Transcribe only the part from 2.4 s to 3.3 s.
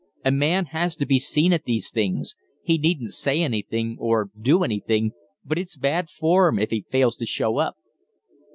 he needn't